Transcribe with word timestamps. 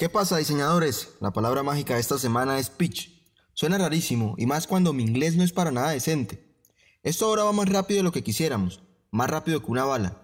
¿Qué 0.00 0.08
pasa, 0.08 0.38
diseñadores? 0.38 1.10
La 1.20 1.30
palabra 1.30 1.62
mágica 1.62 1.92
de 1.92 2.00
esta 2.00 2.16
semana 2.16 2.58
es 2.58 2.70
pitch. 2.70 3.22
Suena 3.52 3.76
rarísimo, 3.76 4.34
y 4.38 4.46
más 4.46 4.66
cuando 4.66 4.94
mi 4.94 5.02
inglés 5.02 5.36
no 5.36 5.44
es 5.44 5.52
para 5.52 5.72
nada 5.72 5.90
decente. 5.90 6.56
Esto 7.02 7.26
ahora 7.26 7.44
va 7.44 7.52
más 7.52 7.68
rápido 7.68 7.98
de 7.98 8.04
lo 8.04 8.10
que 8.10 8.22
quisiéramos, 8.22 8.82
más 9.10 9.28
rápido 9.28 9.60
que 9.60 9.70
una 9.70 9.84
bala. 9.84 10.22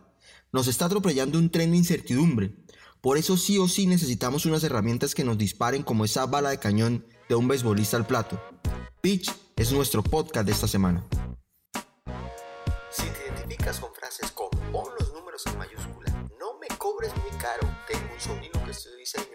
Nos 0.51 0.67
está 0.67 0.87
atropellando 0.87 1.39
un 1.39 1.51
tren 1.51 1.73
de 1.73 1.77
incertidumbre. 1.77 2.57
Por 3.03 3.19
eso 3.19 3.37
sí 3.37 3.59
o 3.59 3.69
sí 3.69 3.87
necesitamos 3.87 4.47
unas 4.47 4.65
herramientas 4.65 5.15
que 5.15 5.25
nos 5.25 5.37
disparen 5.37 5.83
como 5.83 6.07
esa 6.07 6.25
bala 6.25 6.49
de 6.49 6.59
cañón 6.59 7.07
de 7.29 7.35
un 7.35 7.47
beisbolista 7.47 7.99
al 7.99 8.07
plato. 8.07 8.41
Pitch 9.03 9.31
es 9.57 9.73
nuestro 9.73 10.03
podcast 10.03 10.47
de 10.47 10.53
esta 10.53 10.69
semana. 10.69 11.07
Si 12.91 13.03
te 13.03 13.27
identificas 13.29 13.79
con 13.79 13.93
frases 13.93 14.31
pon 14.31 14.89
los 14.99 15.13
números 15.13 15.43
en 15.45 15.59
mayúscula, 15.59 16.29
no 16.41 16.59
me 16.59 16.69
cobres 16.79 17.13
muy 17.19 17.39
caro, 17.39 17.69
tengo 17.87 18.15
un 18.15 18.19
sobrino 18.19 18.65
que 18.65 18.71
estudia 18.71 18.97
diseño 18.97 19.26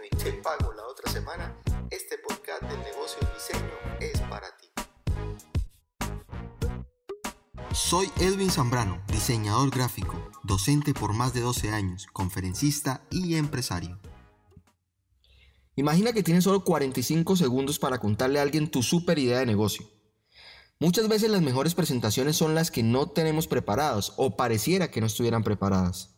Soy 7.91 8.09
Edwin 8.21 8.49
Zambrano, 8.49 9.01
diseñador 9.11 9.69
gráfico, 9.69 10.15
docente 10.43 10.93
por 10.93 11.11
más 11.11 11.33
de 11.33 11.41
12 11.41 11.71
años, 11.71 12.07
conferencista 12.13 13.05
y 13.11 13.35
empresario. 13.35 13.99
Imagina 15.75 16.13
que 16.13 16.23
tienes 16.23 16.45
solo 16.45 16.63
45 16.63 17.35
segundos 17.35 17.79
para 17.79 17.99
contarle 17.99 18.39
a 18.39 18.43
alguien 18.43 18.71
tu 18.71 18.81
super 18.81 19.19
idea 19.19 19.39
de 19.39 19.45
negocio. 19.45 19.89
Muchas 20.79 21.09
veces 21.09 21.31
las 21.31 21.41
mejores 21.41 21.75
presentaciones 21.75 22.37
son 22.37 22.55
las 22.55 22.71
que 22.71 22.81
no 22.81 23.09
tenemos 23.09 23.47
preparadas 23.47 24.13
o 24.15 24.37
pareciera 24.37 24.89
que 24.89 25.01
no 25.01 25.07
estuvieran 25.07 25.43
preparadas. 25.43 26.15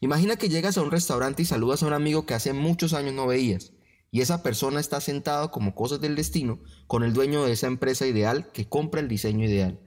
Imagina 0.00 0.36
que 0.36 0.48
llegas 0.48 0.78
a 0.78 0.82
un 0.82 0.90
restaurante 0.90 1.42
y 1.42 1.44
saludas 1.44 1.82
a 1.82 1.86
un 1.86 1.92
amigo 1.92 2.24
que 2.24 2.32
hace 2.32 2.54
muchos 2.54 2.94
años 2.94 3.12
no 3.12 3.26
veías 3.26 3.74
y 4.10 4.22
esa 4.22 4.42
persona 4.42 4.80
está 4.80 5.02
sentado 5.02 5.50
como 5.50 5.74
cosas 5.74 6.00
del 6.00 6.16
destino 6.16 6.60
con 6.86 7.02
el 7.02 7.12
dueño 7.12 7.44
de 7.44 7.52
esa 7.52 7.66
empresa 7.66 8.06
ideal 8.06 8.50
que 8.52 8.70
compra 8.70 9.02
el 9.02 9.08
diseño 9.08 9.44
ideal. 9.44 9.78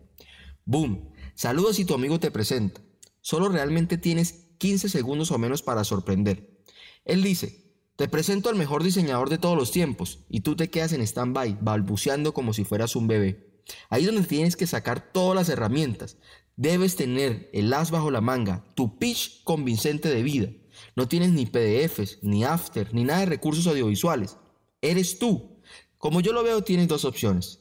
Boom, 0.66 1.11
saludas 1.35 1.79
y 1.79 1.85
tu 1.85 1.93
amigo 1.93 2.19
te 2.19 2.31
presenta. 2.31 2.81
Solo 3.21 3.49
realmente 3.49 3.97
tienes 3.97 4.45
15 4.57 4.89
segundos 4.89 5.31
o 5.31 5.37
menos 5.37 5.61
para 5.61 5.83
sorprender. 5.83 6.61
Él 7.05 7.23
dice, 7.23 7.63
te 7.95 8.07
presento 8.07 8.49
al 8.49 8.55
mejor 8.55 8.83
diseñador 8.83 9.29
de 9.29 9.37
todos 9.37 9.57
los 9.57 9.71
tiempos 9.71 10.19
y 10.29 10.41
tú 10.41 10.55
te 10.55 10.69
quedas 10.69 10.93
en 10.93 11.01
stand-by, 11.01 11.59
balbuceando 11.61 12.33
como 12.33 12.53
si 12.53 12.63
fueras 12.63 12.95
un 12.95 13.07
bebé. 13.07 13.61
Ahí 13.89 14.01
es 14.01 14.11
donde 14.11 14.27
tienes 14.27 14.55
que 14.55 14.67
sacar 14.67 15.11
todas 15.11 15.35
las 15.35 15.49
herramientas. 15.49 16.17
Debes 16.55 16.95
tener 16.95 17.49
el 17.53 17.73
as 17.73 17.91
bajo 17.91 18.11
la 18.11 18.21
manga, 18.21 18.65
tu 18.75 18.97
pitch 18.99 19.43
convincente 19.43 20.09
de 20.09 20.23
vida. 20.23 20.49
No 20.95 21.07
tienes 21.07 21.31
ni 21.31 21.45
PDFs, 21.45 22.19
ni 22.23 22.43
after, 22.43 22.93
ni 22.93 23.03
nada 23.03 23.21
de 23.21 23.25
recursos 23.27 23.67
audiovisuales. 23.67 24.37
Eres 24.81 25.19
tú. 25.19 25.61
Como 25.97 26.19
yo 26.19 26.33
lo 26.33 26.43
veo, 26.43 26.63
tienes 26.63 26.87
dos 26.87 27.05
opciones. 27.05 27.59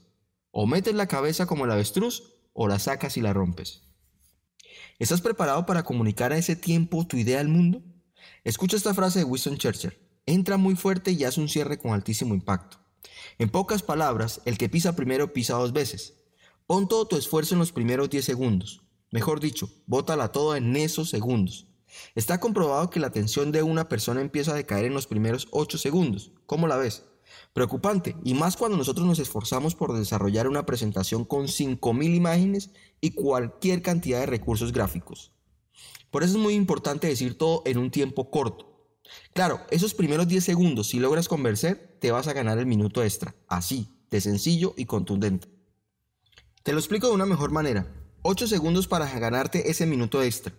O 0.50 0.66
metes 0.66 0.94
la 0.94 1.06
cabeza 1.06 1.46
como 1.46 1.64
el 1.64 1.70
avestruz 1.70 2.32
o 2.52 2.68
la 2.68 2.78
sacas 2.78 3.16
y 3.16 3.20
la 3.20 3.32
rompes. 3.32 3.82
¿Estás 4.98 5.20
preparado 5.20 5.66
para 5.66 5.82
comunicar 5.82 6.32
a 6.32 6.38
ese 6.38 6.56
tiempo 6.56 7.06
tu 7.06 7.16
idea 7.16 7.40
al 7.40 7.48
mundo? 7.48 7.82
Escucha 8.44 8.76
esta 8.76 8.94
frase 8.94 9.20
de 9.20 9.24
Winston 9.24 9.56
Churchill. 9.56 9.98
Entra 10.26 10.56
muy 10.56 10.76
fuerte 10.76 11.12
y 11.12 11.24
haz 11.24 11.38
un 11.38 11.48
cierre 11.48 11.78
con 11.78 11.92
altísimo 11.92 12.34
impacto. 12.34 12.78
En 13.38 13.48
pocas 13.48 13.82
palabras, 13.82 14.40
el 14.44 14.58
que 14.58 14.68
pisa 14.68 14.94
primero 14.94 15.32
pisa 15.32 15.54
dos 15.54 15.72
veces. 15.72 16.14
Pon 16.66 16.88
todo 16.88 17.06
tu 17.06 17.16
esfuerzo 17.16 17.54
en 17.54 17.58
los 17.58 17.72
primeros 17.72 18.10
10 18.10 18.24
segundos. 18.24 18.82
Mejor 19.10 19.40
dicho, 19.40 19.68
bótala 19.86 20.32
todo 20.32 20.54
en 20.56 20.76
esos 20.76 21.10
segundos. 21.10 21.66
Está 22.14 22.40
comprobado 22.40 22.88
que 22.88 23.00
la 23.00 23.08
atención 23.08 23.52
de 23.52 23.62
una 23.62 23.88
persona 23.88 24.20
empieza 24.20 24.52
a 24.52 24.56
decaer 24.56 24.86
en 24.86 24.94
los 24.94 25.06
primeros 25.06 25.48
8 25.50 25.76
segundos. 25.78 26.32
¿Cómo 26.46 26.66
la 26.68 26.76
ves? 26.76 27.02
Preocupante, 27.52 28.16
y 28.24 28.34
más 28.34 28.56
cuando 28.56 28.76
nosotros 28.76 29.06
nos 29.06 29.18
esforzamos 29.18 29.74
por 29.74 29.92
desarrollar 29.92 30.48
una 30.48 30.66
presentación 30.66 31.24
con 31.24 31.46
5.000 31.46 32.14
imágenes 32.14 32.70
y 33.00 33.10
cualquier 33.10 33.82
cantidad 33.82 34.20
de 34.20 34.26
recursos 34.26 34.72
gráficos. 34.72 35.32
Por 36.10 36.22
eso 36.22 36.36
es 36.36 36.42
muy 36.42 36.54
importante 36.54 37.06
decir 37.06 37.38
todo 37.38 37.62
en 37.66 37.78
un 37.78 37.90
tiempo 37.90 38.30
corto. 38.30 38.72
Claro, 39.34 39.60
esos 39.70 39.94
primeros 39.94 40.28
10 40.28 40.44
segundos, 40.44 40.88
si 40.88 40.98
logras 40.98 41.28
convencer, 41.28 41.98
te 42.00 42.10
vas 42.10 42.28
a 42.28 42.32
ganar 42.32 42.58
el 42.58 42.66
minuto 42.66 43.02
extra. 43.02 43.34
Así, 43.48 43.88
de 44.10 44.20
sencillo 44.20 44.74
y 44.76 44.86
contundente. 44.86 45.48
Te 46.62 46.72
lo 46.72 46.78
explico 46.78 47.08
de 47.08 47.14
una 47.14 47.26
mejor 47.26 47.50
manera. 47.50 47.92
8 48.22 48.46
segundos 48.46 48.86
para 48.86 49.08
ganarte 49.18 49.70
ese 49.70 49.86
minuto 49.86 50.22
extra. 50.22 50.54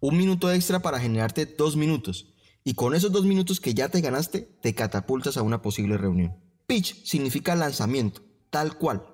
Un 0.00 0.16
minuto 0.16 0.50
extra 0.50 0.80
para 0.80 0.98
generarte 0.98 1.46
2 1.46 1.76
minutos. 1.76 2.33
Y 2.66 2.74
con 2.74 2.94
esos 2.94 3.12
2 3.12 3.26
minutos 3.26 3.60
que 3.60 3.74
ya 3.74 3.90
te 3.90 4.00
ganaste, 4.00 4.40
te 4.62 4.74
catapultas 4.74 5.36
a 5.36 5.42
una 5.42 5.60
posible 5.60 5.98
reunión. 5.98 6.34
Pitch 6.66 7.04
significa 7.04 7.54
lanzamiento, 7.54 8.22
tal 8.48 8.78
cual. 8.78 9.06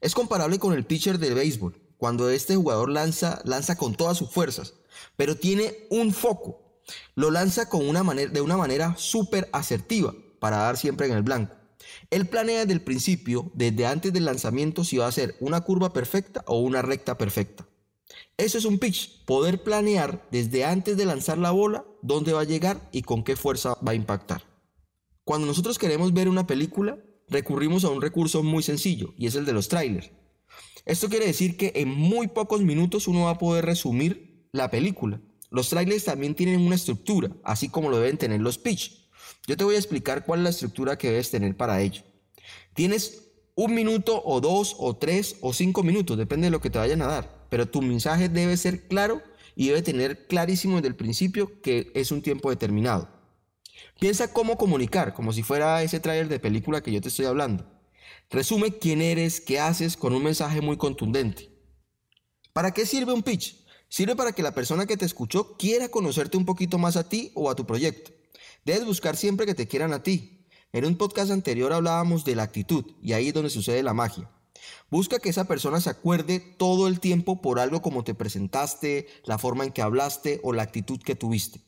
Es 0.00 0.14
comparable 0.14 0.58
con 0.58 0.72
el 0.72 0.84
pitcher 0.84 1.20
de 1.20 1.32
béisbol, 1.32 1.80
cuando 1.96 2.28
este 2.28 2.56
jugador 2.56 2.90
lanza, 2.90 3.40
lanza 3.44 3.76
con 3.76 3.94
todas 3.94 4.18
sus 4.18 4.30
fuerzas, 4.30 4.74
pero 5.16 5.36
tiene 5.36 5.86
un 5.90 6.12
foco, 6.12 6.80
lo 7.14 7.30
lanza 7.30 7.68
con 7.68 7.88
una 7.88 8.02
de 8.02 8.40
una 8.40 8.56
manera 8.56 8.96
súper 8.96 9.48
asertiva 9.52 10.12
para 10.40 10.56
dar 10.56 10.76
siempre 10.76 11.06
en 11.06 11.12
el 11.12 11.22
blanco. 11.22 11.54
Él 12.10 12.28
planea 12.28 12.60
desde 12.60 12.72
el 12.72 12.82
principio, 12.82 13.52
desde 13.54 13.86
antes 13.86 14.12
del 14.12 14.24
lanzamiento, 14.24 14.82
si 14.82 14.96
va 14.96 15.06
a 15.06 15.12
ser 15.12 15.36
una 15.38 15.60
curva 15.60 15.92
perfecta 15.92 16.42
o 16.46 16.58
una 16.58 16.82
recta 16.82 17.16
perfecta. 17.16 17.68
Eso 18.36 18.58
es 18.58 18.64
un 18.64 18.80
pitch, 18.80 19.24
poder 19.24 19.62
planear 19.62 20.26
desde 20.32 20.64
antes 20.64 20.96
de 20.96 21.04
lanzar 21.04 21.38
la 21.38 21.52
bola 21.52 21.84
dónde 22.02 22.32
va 22.32 22.40
a 22.40 22.44
llegar 22.44 22.80
y 22.92 23.02
con 23.02 23.24
qué 23.24 23.36
fuerza 23.36 23.76
va 23.86 23.92
a 23.92 23.96
impactar. 23.96 24.42
Cuando 25.24 25.46
nosotros 25.46 25.78
queremos 25.78 26.12
ver 26.12 26.28
una 26.28 26.46
película, 26.46 26.98
recurrimos 27.28 27.84
a 27.84 27.90
un 27.90 28.00
recurso 28.00 28.42
muy 28.42 28.62
sencillo 28.62 29.14
y 29.16 29.26
es 29.26 29.34
el 29.34 29.44
de 29.44 29.52
los 29.52 29.68
trailers. 29.68 30.10
Esto 30.84 31.08
quiere 31.08 31.26
decir 31.26 31.56
que 31.56 31.72
en 31.76 31.88
muy 31.88 32.28
pocos 32.28 32.62
minutos 32.62 33.08
uno 33.08 33.24
va 33.24 33.32
a 33.32 33.38
poder 33.38 33.66
resumir 33.66 34.48
la 34.52 34.70
película. 34.70 35.20
Los 35.50 35.68
trailers 35.68 36.04
también 36.04 36.34
tienen 36.34 36.60
una 36.60 36.76
estructura, 36.76 37.30
así 37.44 37.68
como 37.68 37.90
lo 37.90 37.98
deben 37.98 38.16
tener 38.16 38.40
los 38.40 38.58
pitch. 38.58 39.10
Yo 39.46 39.56
te 39.56 39.64
voy 39.64 39.74
a 39.74 39.78
explicar 39.78 40.24
cuál 40.24 40.40
es 40.40 40.44
la 40.44 40.50
estructura 40.50 40.96
que 40.96 41.10
debes 41.10 41.30
tener 41.30 41.56
para 41.56 41.80
ello. 41.80 42.02
Tienes 42.74 43.24
un 43.54 43.74
minuto 43.74 44.22
o 44.24 44.40
dos 44.40 44.76
o 44.78 44.96
tres 44.96 45.36
o 45.40 45.52
cinco 45.52 45.82
minutos, 45.82 46.16
depende 46.16 46.46
de 46.46 46.50
lo 46.50 46.60
que 46.60 46.70
te 46.70 46.78
vayan 46.78 47.02
a 47.02 47.06
dar, 47.06 47.46
pero 47.50 47.66
tu 47.66 47.82
mensaje 47.82 48.28
debe 48.28 48.56
ser 48.56 48.88
claro 48.88 49.20
y 49.58 49.66
debe 49.66 49.82
tener 49.82 50.28
clarísimo 50.28 50.76
desde 50.76 50.86
el 50.86 50.94
principio 50.94 51.60
que 51.60 51.90
es 51.96 52.12
un 52.12 52.22
tiempo 52.22 52.48
determinado. 52.48 53.08
Piensa 53.98 54.32
cómo 54.32 54.56
comunicar, 54.56 55.14
como 55.14 55.32
si 55.32 55.42
fuera 55.42 55.82
ese 55.82 55.98
trailer 55.98 56.28
de 56.28 56.38
película 56.38 56.80
que 56.80 56.92
yo 56.92 57.00
te 57.00 57.08
estoy 57.08 57.26
hablando. 57.26 57.66
Resume 58.30 58.78
quién 58.78 59.02
eres, 59.02 59.40
qué 59.40 59.58
haces 59.58 59.96
con 59.96 60.14
un 60.14 60.22
mensaje 60.22 60.60
muy 60.60 60.76
contundente. 60.76 61.50
¿Para 62.52 62.70
qué 62.70 62.86
sirve 62.86 63.12
un 63.12 63.24
pitch? 63.24 63.66
Sirve 63.88 64.14
para 64.14 64.30
que 64.30 64.44
la 64.44 64.54
persona 64.54 64.86
que 64.86 64.96
te 64.96 65.04
escuchó 65.04 65.56
quiera 65.56 65.88
conocerte 65.88 66.36
un 66.36 66.44
poquito 66.44 66.78
más 66.78 66.96
a 66.96 67.08
ti 67.08 67.32
o 67.34 67.50
a 67.50 67.56
tu 67.56 67.66
proyecto. 67.66 68.12
Debes 68.64 68.86
buscar 68.86 69.16
siempre 69.16 69.44
que 69.44 69.56
te 69.56 69.66
quieran 69.66 69.92
a 69.92 70.04
ti. 70.04 70.46
En 70.72 70.84
un 70.84 70.96
podcast 70.96 71.32
anterior 71.32 71.72
hablábamos 71.72 72.24
de 72.24 72.36
la 72.36 72.44
actitud 72.44 72.84
y 73.02 73.12
ahí 73.12 73.28
es 73.28 73.34
donde 73.34 73.50
sucede 73.50 73.82
la 73.82 73.92
magia. 73.92 74.30
Busca 74.90 75.18
que 75.18 75.28
esa 75.28 75.46
persona 75.46 75.80
se 75.80 75.90
acuerde 75.90 76.40
todo 76.40 76.88
el 76.88 77.00
tiempo 77.00 77.40
por 77.40 77.58
algo 77.58 77.82
como 77.82 78.04
te 78.04 78.14
presentaste, 78.14 79.06
la 79.24 79.38
forma 79.38 79.64
en 79.64 79.72
que 79.72 79.82
hablaste 79.82 80.40
o 80.42 80.52
la 80.52 80.62
actitud 80.62 81.00
que 81.00 81.14
tuviste. 81.14 81.60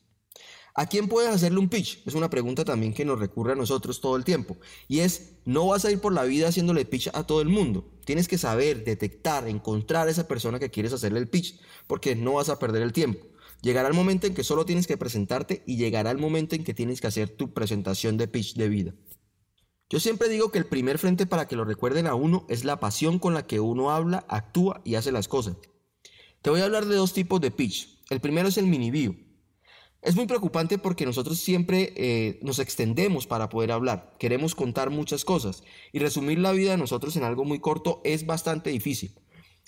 ¿A 0.75 0.87
quién 0.87 1.09
puedes 1.09 1.31
hacerle 1.31 1.59
un 1.59 1.69
pitch? 1.69 2.07
Es 2.07 2.15
una 2.15 2.31
pregunta 2.31 2.65
también 2.65 2.95
que 2.95 3.05
nos 3.05 3.19
recurre 3.19 3.53
a 3.53 3.57
nosotros 3.57 4.01
todo 4.01 4.17
el 4.17 4.25
tiempo. 4.25 4.57
Y 4.89 5.01
es, 5.01 5.33
no 5.45 5.67
vas 5.67 5.85
a 5.85 5.91
ir 5.91 6.01
por 6.01 6.13
la 6.13 6.25
vida 6.25 6.49
haciéndole 6.49 6.85
pitch 6.85 7.11
a 7.13 7.27
todo 7.27 7.41
el 7.41 7.49
mundo. 7.49 7.91
Tienes 8.05 8.29
que 8.29 8.39
saber, 8.39 8.85
detectar, 8.85 9.49
encontrar 9.49 10.09
a 10.09 10.11
esa 10.11 10.29
persona 10.29 10.59
que 10.59 10.71
quieres 10.71 10.93
hacerle 10.93 11.19
el 11.19 11.29
pitch, 11.29 11.61
porque 11.87 12.15
no 12.15 12.35
vas 12.35 12.49
a 12.49 12.59
perder 12.59 12.83
el 12.83 12.93
tiempo. 12.93 13.27
Llegará 13.63 13.89
el 13.89 13.95
momento 13.95 14.27
en 14.27 14.35
que 14.35 14.45
solo 14.45 14.65
tienes 14.65 14.87
que 14.87 14.97
presentarte 14.97 15.63
y 15.67 15.77
llegará 15.77 16.11
el 16.11 16.19
momento 16.19 16.55
en 16.55 16.65
que 16.65 16.73
tienes 16.73 17.01
que 17.01 17.09
hacer 17.09 17.29
tu 17.29 17.53
presentación 17.53 18.17
de 18.17 18.29
pitch 18.29 18.55
de 18.55 18.69
vida. 18.69 18.95
Yo 19.91 19.99
siempre 19.99 20.29
digo 20.29 20.53
que 20.53 20.59
el 20.59 20.67
primer 20.67 20.99
frente 20.99 21.27
para 21.27 21.49
que 21.49 21.57
lo 21.57 21.65
recuerden 21.65 22.07
a 22.07 22.15
uno 22.15 22.47
es 22.49 22.65
la 22.65 22.79
pasión 22.79 23.19
con 23.19 23.35
la 23.35 23.49
que 23.49 23.59
uno 23.59 23.91
habla, 23.91 24.25
actúa 24.29 24.81
y 24.85 24.95
hace 24.95 25.11
las 25.11 25.27
cosas. 25.27 25.57
Te 26.43 26.51
voy 26.51 26.61
a 26.61 26.65
hablar 26.65 26.87
de 26.87 26.95
dos 26.95 27.13
tipos 27.13 27.41
de 27.41 27.51
pitch. 27.51 27.99
El 28.09 28.21
primero 28.21 28.49
es 28.49 28.57
el 28.57 28.69
mini 28.69 28.93
bio. 28.93 29.17
Es 30.01 30.15
muy 30.15 30.27
preocupante 30.27 30.79
porque 30.79 31.05
nosotros 31.05 31.41
siempre 31.41 31.93
eh, 31.97 32.39
nos 32.41 32.61
extendemos 32.61 33.27
para 33.27 33.49
poder 33.49 33.73
hablar, 33.73 34.15
queremos 34.19 34.55
contar 34.55 34.89
muchas 34.91 35.25
cosas 35.27 35.65
y 35.93 35.99
resumir 35.99 36.39
la 36.39 36.53
vida 36.53 36.71
de 36.71 36.79
nosotros 36.79 37.17
en 37.17 37.25
algo 37.25 37.45
muy 37.45 37.59
corto 37.59 38.01
es 38.05 38.25
bastante 38.25 38.71
difícil. 38.71 39.13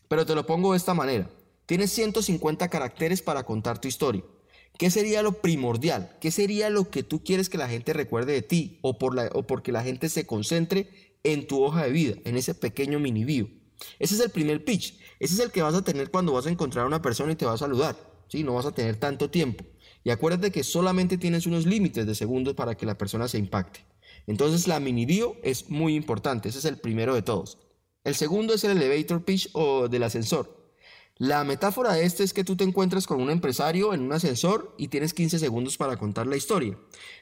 Pero 0.06 0.24
te 0.24 0.36
lo 0.36 0.46
pongo 0.46 0.70
de 0.70 0.78
esta 0.78 0.94
manera. 0.94 1.28
Tienes 1.66 1.90
150 1.90 2.68
caracteres 2.68 3.22
para 3.22 3.42
contar 3.42 3.80
tu 3.80 3.88
historia. 3.88 4.22
¿Qué 4.78 4.90
sería 4.90 5.22
lo 5.22 5.40
primordial? 5.40 6.16
¿Qué 6.20 6.30
sería 6.30 6.70
lo 6.70 6.90
que 6.90 7.02
tú 7.02 7.22
quieres 7.22 7.48
que 7.48 7.58
la 7.58 7.68
gente 7.68 7.92
recuerde 7.92 8.32
de 8.32 8.42
ti 8.42 8.78
o, 8.82 8.98
por 8.98 9.14
la, 9.14 9.30
o 9.34 9.46
porque 9.46 9.72
la 9.72 9.82
gente 9.82 10.08
se 10.08 10.26
concentre 10.26 11.16
en 11.22 11.46
tu 11.46 11.62
hoja 11.62 11.84
de 11.84 11.92
vida, 11.92 12.14
en 12.24 12.36
ese 12.36 12.54
pequeño 12.54 12.98
mini 12.98 13.24
bio? 13.24 13.48
Ese 13.98 14.14
es 14.14 14.20
el 14.20 14.30
primer 14.30 14.64
pitch. 14.64 14.98
Ese 15.20 15.34
es 15.34 15.40
el 15.40 15.50
que 15.50 15.62
vas 15.62 15.74
a 15.74 15.84
tener 15.84 16.10
cuando 16.10 16.32
vas 16.32 16.46
a 16.46 16.50
encontrar 16.50 16.84
a 16.84 16.88
una 16.88 17.02
persona 17.02 17.32
y 17.32 17.36
te 17.36 17.46
va 17.46 17.52
a 17.52 17.58
saludar. 17.58 17.96
¿sí? 18.28 18.42
No 18.42 18.54
vas 18.54 18.66
a 18.66 18.72
tener 18.72 18.96
tanto 18.96 19.30
tiempo. 19.30 19.64
Y 20.04 20.10
acuérdate 20.10 20.50
que 20.50 20.64
solamente 20.64 21.18
tienes 21.18 21.46
unos 21.46 21.66
límites 21.66 22.06
de 22.06 22.14
segundos 22.14 22.54
para 22.54 22.76
que 22.76 22.86
la 22.86 22.98
persona 22.98 23.28
se 23.28 23.38
impacte. 23.38 23.84
Entonces 24.26 24.66
la 24.66 24.80
mini 24.80 25.06
bio 25.06 25.36
es 25.42 25.70
muy 25.70 25.94
importante, 25.94 26.48
ese 26.48 26.58
es 26.58 26.64
el 26.64 26.78
primero 26.78 27.14
de 27.14 27.22
todos. 27.22 27.58
El 28.04 28.14
segundo 28.14 28.54
es 28.54 28.64
el 28.64 28.72
elevator 28.72 29.24
pitch 29.24 29.50
o 29.52 29.88
del 29.88 30.02
ascensor. 30.02 30.61
La 31.18 31.44
metáfora 31.44 31.92
de 31.92 32.04
este 32.04 32.24
es 32.24 32.32
que 32.32 32.44
tú 32.44 32.56
te 32.56 32.64
encuentras 32.64 33.06
con 33.06 33.20
un 33.20 33.30
empresario 33.30 33.94
en 33.94 34.00
un 34.00 34.12
ascensor 34.12 34.74
y 34.78 34.88
tienes 34.88 35.14
15 35.14 35.38
segundos 35.38 35.76
para 35.76 35.96
contar 35.96 36.26
la 36.26 36.36
historia. 36.36 36.78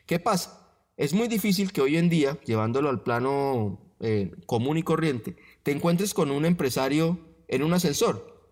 ¿Qué 0.07 0.19
pasa? 0.19 0.69
Es 0.97 1.13
muy 1.13 1.29
difícil 1.29 1.73
que 1.73 1.81
hoy 1.81 1.97
en 1.97 2.09
día, 2.09 2.39
llevándolo 2.45 2.89
al 2.89 3.03
plano 3.03 3.81
eh, 4.01 4.33
común 4.47 4.79
y 4.79 4.83
corriente, 4.83 5.37
te 5.63 5.73
encuentres 5.73 6.15
con 6.15 6.31
un 6.31 6.45
empresario 6.45 7.19
en 7.49 7.63
un 7.63 7.73
ascensor. 7.73 8.49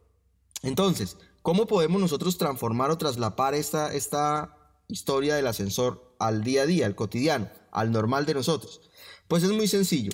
Entonces, 0.63 1.17
¿cómo 1.43 1.67
podemos 1.67 2.01
nosotros 2.01 2.37
transformar 2.37 2.91
o 2.91 2.99
traslapar 2.99 3.55
esta, 3.55 3.93
esta 3.95 4.57
historia 4.89 5.37
del 5.37 5.47
ascensor 5.47 6.15
al 6.19 6.43
día 6.43 6.63
a 6.63 6.67
día, 6.67 6.87
al 6.87 6.95
cotidiano, 6.95 7.49
al 7.71 7.93
normal 7.93 8.27
de 8.27 8.35
nosotros? 8.35 8.81
Pues 9.29 9.43
es 9.43 9.51
muy 9.51 9.69
sencillo. 9.69 10.11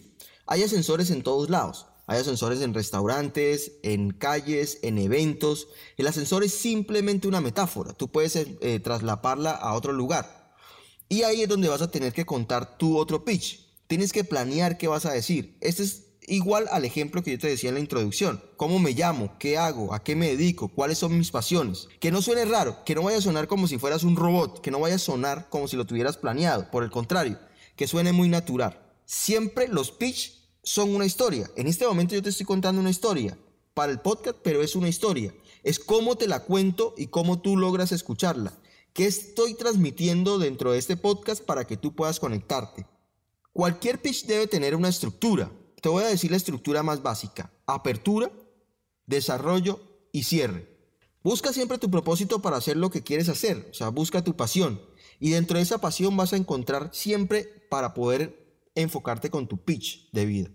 Hay 0.47 0.62
ascensores 0.62 1.11
en 1.11 1.23
todos 1.23 1.49
lados. 1.50 1.87
Hay 2.06 2.18
ascensores 2.18 2.60
en 2.60 2.74
restaurantes, 2.74 3.72
en 3.82 4.10
calles, 4.10 4.78
en 4.82 4.98
eventos. 4.98 5.68
El 5.96 6.06
ascensor 6.06 6.44
es 6.44 6.52
simplemente 6.52 7.28
una 7.28 7.40
metáfora. 7.40 7.94
Tú 7.94 8.08
puedes 8.08 8.36
eh, 8.36 8.80
traslaparla 8.80 9.52
a 9.52 9.72
otro 9.74 9.92
lugar. 9.92 10.54
Y 11.08 11.22
ahí 11.22 11.42
es 11.42 11.48
donde 11.48 11.68
vas 11.68 11.82
a 11.82 11.90
tener 11.90 12.12
que 12.12 12.26
contar 12.26 12.76
tu 12.76 12.98
otro 12.98 13.24
pitch. 13.24 13.64
Tienes 13.86 14.12
que 14.12 14.24
planear 14.24 14.76
qué 14.76 14.88
vas 14.88 15.06
a 15.06 15.12
decir. 15.12 15.56
Este 15.60 15.82
es 15.82 16.04
igual 16.26 16.66
al 16.70 16.84
ejemplo 16.84 17.22
que 17.22 17.32
yo 17.32 17.38
te 17.38 17.48
decía 17.48 17.68
en 17.70 17.76
la 17.76 17.80
introducción. 17.80 18.42
¿Cómo 18.56 18.78
me 18.78 18.92
llamo? 18.92 19.36
¿Qué 19.38 19.56
hago? 19.56 19.94
¿A 19.94 20.02
qué 20.02 20.14
me 20.16 20.28
dedico? 20.28 20.68
¿Cuáles 20.68 20.98
son 20.98 21.16
mis 21.16 21.30
pasiones? 21.30 21.88
Que 22.00 22.10
no 22.10 22.20
suene 22.20 22.44
raro, 22.44 22.84
que 22.84 22.94
no 22.94 23.02
vaya 23.02 23.18
a 23.18 23.22
sonar 23.22 23.46
como 23.46 23.66
si 23.66 23.78
fueras 23.78 24.04
un 24.04 24.16
robot, 24.16 24.60
que 24.60 24.70
no 24.70 24.80
vaya 24.80 24.96
a 24.96 24.98
sonar 24.98 25.48
como 25.48 25.68
si 25.68 25.76
lo 25.76 25.86
tuvieras 25.86 26.16
planeado. 26.16 26.70
Por 26.70 26.84
el 26.84 26.90
contrario, 26.90 27.38
que 27.76 27.86
suene 27.86 28.12
muy 28.12 28.28
natural. 28.28 28.80
Siempre 29.04 29.68
los 29.68 29.90
pitch 29.90 30.44
son 30.64 30.94
una 30.94 31.06
historia. 31.06 31.49
En 31.56 31.66
este 31.66 31.87
momento 31.87 32.14
yo 32.14 32.22
te 32.22 32.31
estoy 32.31 32.46
contando 32.46 32.81
una 32.81 32.90
historia 32.90 33.38
para 33.75 33.93
el 33.93 34.00
podcast, 34.00 34.38
pero 34.43 34.62
es 34.62 34.75
una 34.75 34.88
historia. 34.88 35.32
Es 35.62 35.78
cómo 35.78 36.16
te 36.16 36.26
la 36.26 36.40
cuento 36.40 36.94
y 36.96 37.06
cómo 37.06 37.40
tú 37.40 37.56
logras 37.56 37.93
escucharla. 37.93 38.52
¿Qué 38.93 39.06
estoy 39.06 39.55
transmitiendo 39.55 40.38
dentro 40.38 40.72
de 40.72 40.78
este 40.78 40.96
podcast 40.96 41.44
para 41.44 41.66
que 41.66 41.76
tú 41.76 41.94
puedas 41.94 42.19
conectarte? 42.19 42.87
Cualquier 43.52 44.00
pitch 44.00 44.26
debe 44.26 44.46
tener 44.46 44.75
una 44.75 44.88
estructura. 44.88 45.50
Te 45.81 45.88
voy 45.88 46.02
a 46.02 46.08
decir 46.08 46.31
la 46.31 46.37
estructura 46.37 46.82
más 46.82 47.02
básica. 47.02 47.52
Apertura, 47.66 48.31
desarrollo 49.06 49.81
y 50.12 50.25
cierre. 50.25 50.69
Busca 51.22 51.52
siempre 51.52 51.78
tu 51.78 51.90
propósito 51.90 52.40
para 52.40 52.56
hacer 52.56 52.76
lo 52.76 52.90
que 52.90 53.02
quieres 53.02 53.28
hacer. 53.28 53.69
O 53.70 53.75
sea, 53.75 53.88
busca 53.88 54.22
tu 54.22 54.37
pasión. 54.37 54.81
Y 55.20 55.31
dentro 55.31 55.56
de 55.56 55.62
esa 55.62 55.78
pasión 55.78 56.16
vas 56.16 56.32
a 56.32 56.37
encontrar 56.37 56.90
siempre 56.93 57.44
para 57.70 57.94
poder 57.94 58.44
enfocarte 58.75 59.31
con 59.31 59.47
tu 59.47 59.62
pitch 59.65 60.11
de 60.12 60.26
vida. 60.26 60.50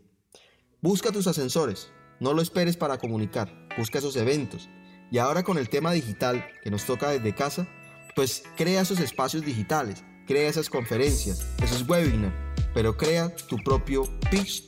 Busca 0.82 1.12
tus 1.12 1.28
ascensores, 1.28 1.92
no 2.20 2.34
lo 2.34 2.42
esperes 2.42 2.78
para 2.78 2.98
comunicar, 2.98 3.68
busca 3.78 4.00
esos 4.00 4.16
eventos. 4.16 4.70
Y 5.12 5.18
ahora 5.18 5.44
con 5.44 5.58
el 5.58 5.70
tema 5.70 5.92
digital 5.92 6.46
que 6.62 6.70
nos 6.70 6.86
toca 6.86 7.10
desde 7.10 7.34
casa, 7.34 7.68
pues 8.16 8.44
crea 8.56 8.82
esos 8.82 9.00
espacios 9.00 9.44
digitales, 9.44 10.04
crea 10.28 10.50
esas 10.50 10.70
conferencias, 10.70 11.46
esos 11.64 11.88
webinars, 11.88 12.36
pero 12.74 12.96
crea 12.96 13.34
tu 13.36 13.58
propio 13.58 14.04
pitch, 14.30 14.66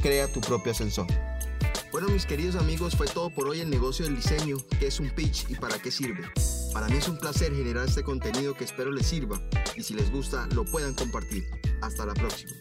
crea 0.00 0.32
tu 0.32 0.40
propio 0.40 0.72
ascensor. 0.72 1.06
Bueno 1.92 2.08
mis 2.08 2.26
queridos 2.26 2.56
amigos, 2.56 2.96
fue 2.96 3.06
todo 3.06 3.30
por 3.30 3.48
hoy 3.48 3.60
el 3.60 3.70
negocio 3.70 4.04
del 4.04 4.16
diseño, 4.16 4.56
qué 4.80 4.88
es 4.88 4.98
un 4.98 5.10
pitch 5.10 5.48
y 5.50 5.54
para 5.54 5.78
qué 5.78 5.90
sirve. 5.90 6.24
Para 6.72 6.88
mí 6.88 6.96
es 6.96 7.08
un 7.08 7.18
placer 7.18 7.54
generar 7.54 7.86
este 7.86 8.02
contenido 8.02 8.54
que 8.54 8.64
espero 8.64 8.90
les 8.90 9.06
sirva 9.06 9.40
y 9.76 9.82
si 9.82 9.94
les 9.94 10.10
gusta 10.10 10.48
lo 10.54 10.64
puedan 10.64 10.94
compartir. 10.94 11.44
Hasta 11.80 12.04
la 12.04 12.14
próxima. 12.14 12.52